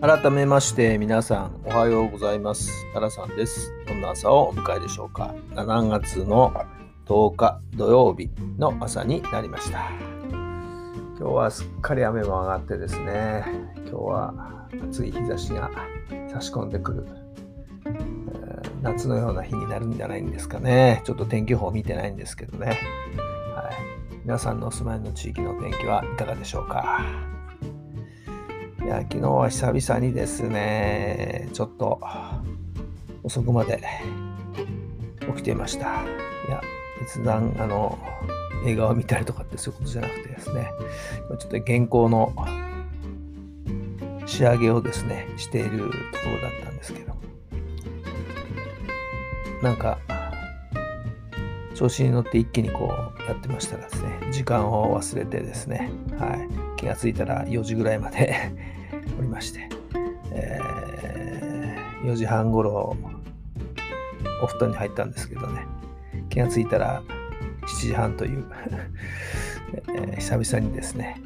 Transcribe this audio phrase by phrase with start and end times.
[0.00, 2.86] 改めまして皆さんおはようございます。
[2.94, 3.70] タラさんです。
[3.86, 5.34] どんな朝をお迎えでしょうか。
[5.50, 6.54] 7月の
[7.04, 9.90] 10日土曜日の朝になりました。
[10.30, 13.44] 今日はすっかり雨も上がってですね、
[13.76, 15.70] 今日は暑い日差しが
[16.32, 17.06] 差し込んでくる、
[17.84, 18.20] えー
[18.82, 21.02] 夏のような日になるんじゃないんですかね。
[21.04, 22.66] ちょっと天気予報見てないんですけどね。
[22.66, 22.76] はい。
[24.24, 27.04] 皆さんのお住まいの地域の天気はいかがでしょうか。
[28.82, 32.00] いや、昨日は久々にですね、ちょっと
[33.22, 33.82] 遅くまで
[35.28, 36.02] 起きていました。
[36.48, 36.62] いや、
[37.00, 37.98] 別段、あの、
[38.64, 40.70] 映画を見たりとかってそういうことじゃなくてですね、
[41.38, 42.34] ちょっと原稿の
[44.26, 45.90] 仕上げをですね、しているとこ
[46.34, 47.14] ろだったんですけど、
[49.62, 49.98] なんか、
[51.74, 58.34] 調子に乗って一気にこうやってましたらですね、時間を忘れてですね、はい、気がついたら4時ぐらいまで
[59.18, 59.68] おりまして、
[60.32, 60.80] えー
[62.00, 62.96] 4時半ごろ
[64.42, 65.66] お布団に入ったんですけどね、
[66.30, 67.02] 気がついたら
[67.62, 68.44] 7時半という、
[69.94, 71.20] えー久々にですね、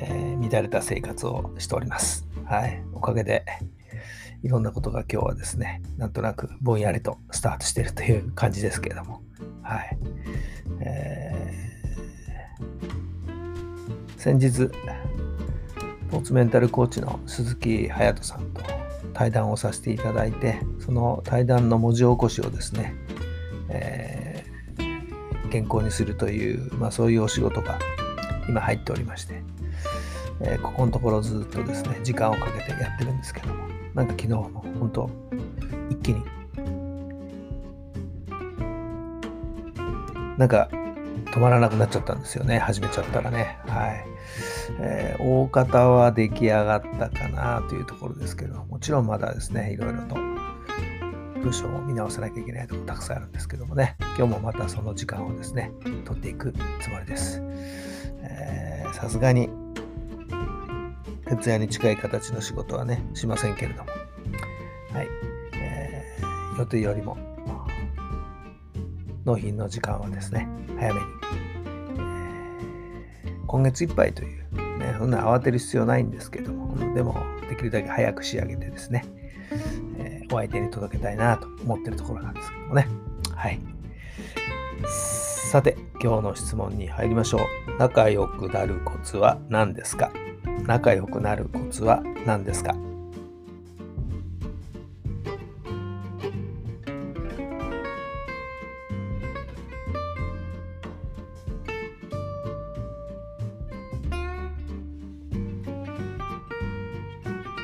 [0.00, 2.26] えー乱れた生活をしております。
[2.44, 3.44] はい、おかげで
[4.42, 9.20] いろんなことが今日はですね、なんとなくぼんやりとスタートしているという感じですけれども、
[9.68, 9.98] はい。
[10.80, 11.68] えー
[14.16, 14.70] 先日、ス
[16.10, 18.60] ポーツメンタルコーチの鈴木隼人さんと
[19.14, 22.94] 対談をさせていただいて、その対談の文字起こしをですね、
[23.68, 27.78] えー原稿にするという、まあ、そういうお仕事が
[28.48, 29.42] 今入っておりまして、
[30.40, 35.10] えーここのところずっとですね、時間をかけてやってるんですけども、なんか昨日も本当、
[35.90, 36.22] 一気に、
[40.38, 40.68] なんか
[41.32, 43.58] 止まらなくなっちゃったんですよね、始めちゃったらね。
[43.66, 44.04] はい。
[44.80, 50.14] えー大方は出来上がったかなというところですけど、もちろんまだですね、いろいろと
[51.42, 55.72] 文章を見直さなきゃいけないところたくさんあるんですけどもね、今日もまたその時間をですね、
[56.04, 57.42] 取っていくつもりです。
[58.92, 59.50] さすがに
[61.26, 65.08] 徹夜に近い形の仕事はね、しませんけれども、はい。
[65.54, 67.16] えー予定よりも
[69.28, 71.06] 納品の時間はですね、早めに、
[73.46, 77.14] 今月いっぱいという、ね、そんな慌てる必要ないんですけども、でも
[77.48, 79.04] できるだけ早く仕上げてですね、
[79.98, 82.86] えーお相手に届けたいなと思ってるところなんですけどもね。
[83.34, 83.58] はい。
[84.86, 87.40] さて、今日の質問に入りましょう。
[87.78, 90.12] 仲良くなるコツは何ですか？
[90.66, 92.74] 仲良くなるコツは何ですか？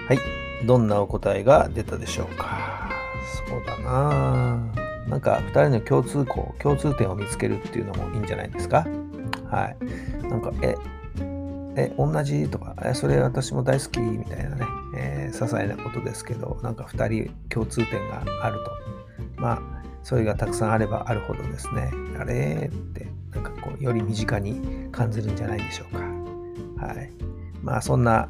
[0.08, 0.66] はい。
[0.66, 2.88] どんなお答えが出たでしょうか？
[3.48, 4.60] そうだな
[5.08, 8.86] なんか2人の共通項、共通点を見つけるっていうのもいいんじゃないですか？
[9.50, 9.76] はい。
[10.28, 10.74] なんか、え、
[11.76, 12.48] え、同じ？
[12.48, 14.66] とか、え、それ私も大好きみたいなね、
[14.96, 18.70] えー些細なことですけど、なんか2人共通点があると。
[19.40, 19.60] まあ、
[20.02, 22.70] それがたくさんあればあるほどですね、あれ？
[22.72, 25.94] って、なんかこう、より身近に感じるんじゃないでしょう
[26.80, 26.86] か。
[26.86, 27.10] はい。
[27.62, 28.28] まあ、そんな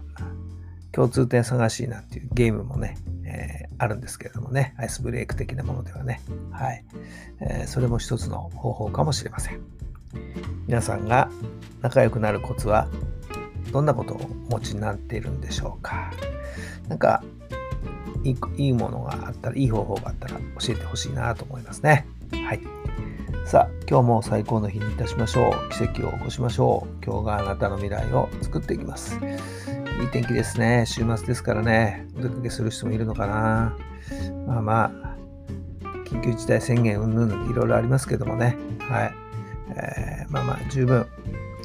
[0.95, 6.21] 共通点探しなんていうゲームもね、えーあるんですけれどもね、アイスブレイク的なものではね、
[6.53, 6.85] はい。
[7.41, 9.61] えーそれも一つの方法かもしれません。
[10.69, 11.29] 皆さんが
[11.83, 12.87] 仲良くなるコツは
[13.73, 16.13] どんなことをお持ちになっているんでしょうか？
[16.89, 17.25] なんか
[18.23, 22.07] いいいいものがあったらいい方法があったら教えてほしいなと思いますね。
[22.31, 22.61] はい。
[23.45, 25.73] さあ今日も最高の日にいたしましょう。
[25.73, 27.05] 奇跡を起こしましょう。
[27.05, 29.19] 今日があなたの未来を作っていきます。
[30.01, 33.77] いい天気ですね週末ですからねお出かけする人もいるのかな
[34.47, 34.91] まあまあ
[36.07, 39.15] 緊急事態宣言うんぬんいろいろありますけどもねはい
[39.77, 41.07] えーまあまあ十分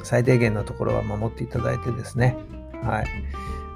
[0.02, 2.36] 最低限のところは守っていただいてですね、
[2.82, 3.06] はい。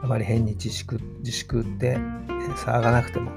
[0.03, 1.97] あまり変に自粛自粛って
[2.57, 3.31] 騒がなくても、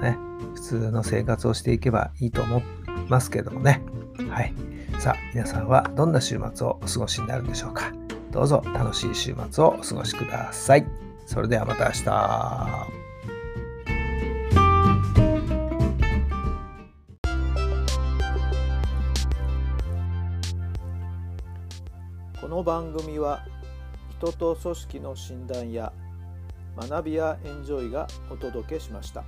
[0.00, 0.16] ね、
[0.54, 2.62] 普通の生活をしていけばいいと思い
[3.08, 3.82] ますけどもね。
[4.30, 4.54] はい。
[4.98, 7.92] さあ、皆さんはどんな週末をお過ごしになるんでしょうか。
[8.34, 10.84] どうぞ楽しい週末をお過ごしください。
[11.24, 12.04] それではまた明日。
[22.40, 23.46] この番組は
[24.18, 25.92] 人と組織の診断や
[26.76, 29.22] 学びやエンジョイがお届けしました。